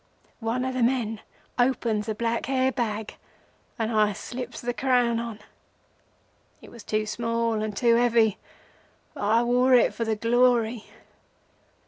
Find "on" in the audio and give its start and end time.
5.19-5.37